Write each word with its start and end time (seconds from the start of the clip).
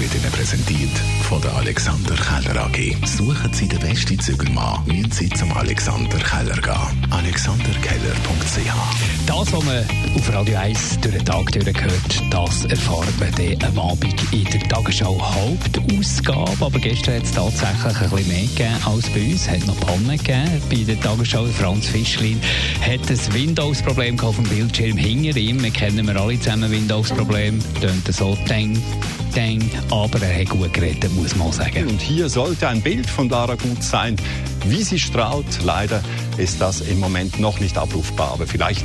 wird 0.00 0.14
Ihnen 0.14 0.32
präsentiert 0.32 0.98
von 1.28 1.42
der 1.42 1.54
Alexander 1.56 2.14
Keller 2.14 2.64
AG. 2.64 3.06
Suchen 3.06 3.52
Sie 3.52 3.68
den 3.68 3.78
besten 3.80 4.18
Zügelmann, 4.18 4.82
müssen 4.86 5.10
Sie 5.10 5.28
zum 5.28 5.52
Alexander 5.52 6.18
Keller 6.18 6.56
gehen. 6.56 7.06
AlexanderKeller.ch 7.10 9.26
Das, 9.26 9.52
was 9.52 9.64
man 9.64 9.84
auf 10.16 10.32
Radio 10.32 10.56
1 10.56 11.00
durch 11.02 11.16
den 11.16 11.24
Tag 11.26 11.52
durchgehört, 11.52 12.22
das 12.30 12.64
erfahren 12.64 13.12
wir 13.18 13.58
dann 13.58 13.70
am 13.70 13.90
Abend 13.90 14.14
in 14.32 14.44
der 14.44 14.60
Tagesschau 14.70 15.20
Hauptausgabe. 15.20 16.64
Aber 16.64 16.78
gestern 16.78 17.16
hat 17.16 17.24
es 17.24 17.32
tatsächlich 17.32 17.96
ein 17.96 18.10
bisschen 18.10 18.28
mehr 18.28 18.46
gegeben 18.46 18.76
als 18.86 19.10
bei 19.10 19.22
uns. 19.22 19.42
Es 19.42 19.50
hat 19.50 19.66
noch 19.66 19.78
Pannen 19.80 20.16
gegeben 20.16 20.62
bei 20.70 20.76
der 20.76 21.00
Tagesschau. 21.00 21.44
Franz 21.44 21.88
Fischlin 21.88 22.40
hat 22.80 23.10
ein 23.10 23.34
Windows-Problem 23.34 24.18
auf 24.20 24.36
dem 24.36 24.44
Bildschirm 24.44 24.96
hinter 24.96 25.36
ihm. 25.36 25.62
Wir 25.62 25.70
kennen 25.70 26.06
wir 26.06 26.16
alle 26.16 26.40
zusammen 26.40 26.70
Windows-Problem. 26.70 27.60
Tönt 27.82 28.14
so, 28.14 28.34
deng, 28.48 28.82
deng. 29.36 29.60
Aber 29.90 30.22
er 30.22 30.40
hat 30.40 30.48
gut 30.48 30.72
geredet, 30.72 31.12
muss 31.14 31.34
man 31.34 31.50
sagen. 31.52 31.88
Und 31.88 32.00
hier 32.00 32.28
sollte 32.28 32.68
ein 32.68 32.80
Bild 32.80 33.08
von 33.08 33.28
Lara 33.28 33.56
gut 33.56 33.82
sein, 33.82 34.16
wie 34.66 34.82
sie 34.82 35.00
strahlt. 35.00 35.64
Leider 35.64 36.02
ist 36.38 36.60
das 36.60 36.80
im 36.80 37.00
Moment 37.00 37.40
noch 37.40 37.58
nicht 37.58 37.76
abrufbar, 37.76 38.32
aber 38.32 38.46
vielleicht 38.46 38.84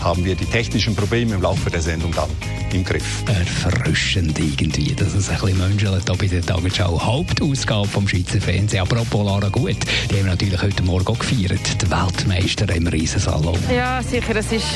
haben 0.00 0.24
wir 0.24 0.34
die 0.34 0.46
technischen 0.46 0.96
Probleme 0.96 1.34
im 1.34 1.42
Laufe 1.42 1.70
der 1.70 1.80
Sendung 1.80 2.12
dann 2.12 2.28
im 2.72 2.84
Griff. 2.84 3.22
Erfrischend 3.26 4.36
irgendwie, 4.38 4.94
dass 4.94 5.14
es 5.14 5.28
ein 5.28 5.38
bisschen 5.38 5.58
menschelt 5.58 6.04
hier 6.08 6.16
bei 6.16 6.26
der 6.26 6.42
Tagesschau. 6.42 7.00
Hauptausgabe 7.00 7.86
vom 7.86 8.08
Schweizer 8.08 8.40
Fernsehen. 8.40 8.82
Apropos 8.82 9.24
Lara 9.24 9.48
Gut, 9.48 9.76
die 10.10 10.16
haben 10.16 10.24
wir 10.24 10.32
natürlich 10.32 10.60
heute 10.60 10.82
Morgen 10.82 11.06
auch 11.06 11.18
gefeiert. 11.18 11.82
Die 11.82 11.90
Weltmeister 11.90 12.68
im 12.74 12.88
Riesensalon. 12.88 13.58
Ja, 13.72 14.02
sicher, 14.02 14.34
das 14.34 14.50
ist 14.50 14.66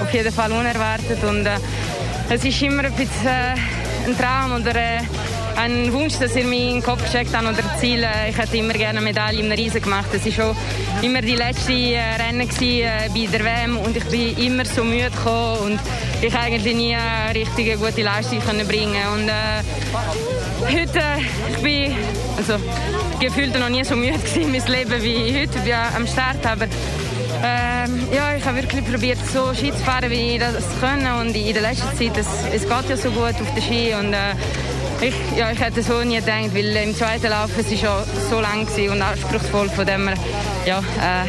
auf 0.00 0.12
jeden 0.12 0.32
Fall 0.32 0.52
unerwartet 0.52 1.22
und 1.24 1.46
äh, 1.46 1.58
es 2.28 2.44
ist 2.44 2.62
immer 2.62 2.84
ein 2.84 2.92
bisschen 2.92 3.26
äh, 3.26 3.54
ein 4.06 4.16
Traum 4.16 4.60
oder 4.60 4.74
äh, 4.76 5.00
ein 5.56 5.92
Wunsch, 5.92 6.18
dass 6.18 6.36
ich 6.36 6.44
mir 6.44 6.68
in 6.68 6.74
den 6.74 6.82
Kopf 6.82 7.02
gesteckt 7.02 7.34
habe 7.34 7.48
oder 7.48 7.62
Ziel. 7.78 8.06
Ich 8.28 8.38
hätte 8.38 8.56
immer 8.56 8.72
gerne 8.72 8.98
eine 8.98 9.00
Medaille 9.00 9.40
im 9.40 9.50
Riesen 9.50 9.82
gemacht. 9.82 10.06
Das 10.12 10.24
war 10.24 10.32
schon 10.32 10.56
immer 11.02 11.20
die 11.20 11.34
letzte 11.34 11.72
äh, 11.72 12.00
Rennen 12.16 12.48
äh, 12.60 13.08
bei 13.08 13.26
der 13.26 13.44
WM 13.44 13.76
und 13.78 13.96
ich 13.96 14.04
bin 14.04 14.36
immer 14.38 14.64
so 14.64 14.84
müde 14.84 15.10
gekommen 15.10 15.58
und 15.72 15.80
ich 16.22 16.34
eigentlich 16.34 16.74
nie 16.74 16.94
eine 16.94 17.34
richtig 17.34 17.78
gute 17.78 18.02
Leistung 18.02 18.40
können 18.40 18.66
bringen 18.66 19.02
und 19.14 19.28
äh, 19.28 20.80
heute 20.80 21.02
ich 21.50 21.62
bin 21.62 21.94
also 22.36 22.54
gefühlt 23.20 23.58
noch 23.58 23.68
nie 23.68 23.84
so 23.84 23.96
müde 23.96 24.18
gewesen, 24.18 24.52
mein 24.52 24.66
Leben 24.66 25.02
wie 25.02 25.40
heute 25.40 25.58
bin 25.60 25.74
am 25.74 26.06
Start, 26.06 26.46
aber 26.46 26.66
ähm, 27.42 28.08
ja, 28.12 28.34
ich 28.36 28.44
habe 28.44 28.62
wirklich 28.62 28.84
probiert, 28.84 29.18
so 29.32 29.54
Ski 29.54 29.72
zu 29.72 29.78
fahren, 29.78 30.10
wie 30.10 30.34
ich 30.34 30.40
das 30.40 30.64
kann. 30.80 31.00
Und 31.20 31.34
in 31.34 31.52
der 31.52 31.62
letzten 31.62 31.96
Zeit, 31.96 32.16
es, 32.16 32.26
es 32.52 32.62
geht 32.62 32.88
ja 32.88 32.96
so 32.96 33.10
gut 33.10 33.34
auf 33.40 33.54
den 33.54 33.62
Ski. 33.62 33.94
Und 33.94 34.12
äh, 34.12 34.34
ich, 35.00 35.14
ja, 35.36 35.50
ich 35.50 35.60
hätte 35.60 35.82
so 35.82 36.02
nie 36.02 36.16
gedacht, 36.16 36.54
weil 36.54 36.76
im 36.76 36.94
zweiten 36.94 37.28
Lauf 37.28 37.50
es 37.58 37.70
ist 37.70 37.80
schon 37.80 38.02
so 38.30 38.40
lang 38.40 38.66
und 38.90 39.02
anspruchsvoll. 39.02 39.68
Von 39.68 39.86
dem 39.86 40.10
ja, 40.66 40.78
äh, 40.78 41.26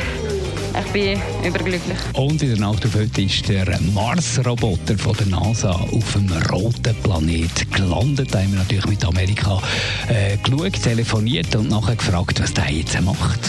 ich 0.79 0.91
bin 0.91 1.19
überglücklich. 1.43 1.97
Und 2.13 2.41
in 2.41 2.49
der 2.49 2.59
Nacht 2.59 2.85
auf 2.85 2.95
heute 2.95 3.21
ist 3.21 3.47
der 3.49 3.65
Mars-Roboter 3.93 4.97
von 4.97 5.15
der 5.17 5.27
NASA 5.27 5.71
auf 5.71 6.15
einem 6.15 6.31
roten 6.51 6.95
Planet 7.01 7.71
gelandet. 7.73 8.33
Da 8.33 8.39
haben 8.39 8.51
wir 8.51 8.59
natürlich 8.59 8.85
mit 8.85 9.05
Amerika 9.05 9.61
äh, 10.07 10.37
geschaut, 10.37 10.81
telefoniert 10.81 11.55
und 11.55 11.69
nachher 11.69 11.95
gefragt, 11.95 12.41
was 12.41 12.53
der 12.53 12.71
jetzt 12.71 12.99
macht. 13.01 13.39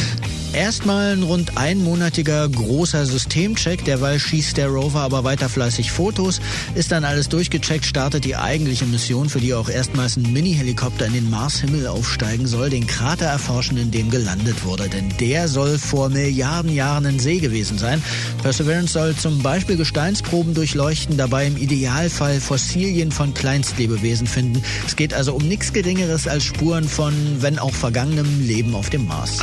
Erstmal 0.54 1.12
ein 1.12 1.22
rund 1.22 1.58
einmonatiger 1.58 2.48
großer 2.48 3.04
Systemcheck, 3.04 3.84
derweil 3.84 4.18
schießt 4.18 4.56
der 4.56 4.68
Rover 4.68 5.00
aber 5.00 5.22
weiter 5.22 5.48
fleißig 5.48 5.92
Fotos, 5.92 6.40
ist 6.74 6.90
dann 6.90 7.04
alles 7.04 7.28
durchgecheckt, 7.28 7.84
startet 7.84 8.24
die 8.24 8.34
eigentliche 8.34 8.86
Mission, 8.86 9.28
für 9.28 9.40
die 9.40 9.52
auch 9.52 9.68
erstmals 9.68 10.16
ein 10.16 10.32
Mini-Helikopter 10.32 11.06
in 11.06 11.12
den 11.12 11.30
Marshimmel 11.30 11.86
aufsteigen 11.86 12.46
soll, 12.46 12.70
den 12.70 12.86
Krater 12.86 13.26
erforschen, 13.26 13.76
in 13.76 13.90
dem 13.90 14.10
gelandet 14.10 14.64
wurde. 14.64 14.88
Denn 14.88 15.12
der 15.20 15.48
soll 15.48 15.78
vor 15.78 16.08
Milliarden 16.08 16.74
Jahren 16.74 17.04
ein 17.04 17.18
See 17.18 17.38
gewesen 17.38 17.76
sein. 17.76 18.02
Perseverance 18.42 18.94
soll 18.94 19.14
zum 19.14 19.42
Beispiel 19.42 19.76
Gesteinsproben 19.76 20.54
durchleuchten, 20.54 21.18
dabei 21.18 21.46
im 21.46 21.58
Idealfall 21.58 22.40
Fossilien 22.40 23.12
von 23.12 23.34
Kleinstlebewesen 23.34 24.26
finden. 24.26 24.62
Es 24.86 24.96
geht 24.96 25.12
also 25.12 25.34
um 25.34 25.46
nichts 25.46 25.74
Geringeres 25.74 26.26
als 26.26 26.44
Spuren 26.44 26.88
von, 26.88 27.14
wenn 27.40 27.58
auch 27.58 27.74
vergangenem 27.74 28.46
Leben 28.46 28.74
auf 28.74 28.88
dem 28.88 29.06
Mars. 29.06 29.40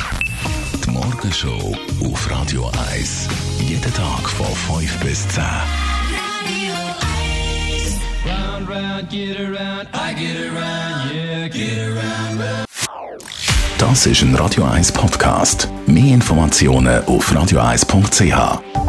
Die 0.86 0.92
Morgenshow 0.92 1.76
auf 2.04 2.30
Radio 2.30 2.70
1. 2.92 3.28
Jeden 3.60 3.94
Tag 3.94 4.30
von 4.30 4.46
5 4.80 5.00
bis 5.00 5.28
10. 5.30 5.44
Round, 8.26 8.70
round, 8.70 9.10
get 9.10 9.40
around, 9.40 9.88
I 9.94 10.14
get 10.14 10.52
around, 10.52 11.14
yeah, 11.14 11.48
get 11.48 11.80
around, 11.80 12.40
round. 12.40 12.66
Das 13.78 14.06
ist 14.06 14.22
ein 14.22 14.36
Radio 14.36 14.64
1 14.64 14.92
Podcast. 14.92 15.70
Mehr 15.88 16.14
Informationen 16.14 17.04
auf 17.06 17.32
radio1.ch. 17.32 18.85